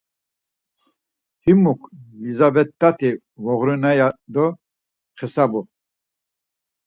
[1.43, 1.81] Himuk,
[2.21, 3.09] Lizavettati
[3.43, 4.57] voğurinare, yado var
[5.17, 5.61] xesabu.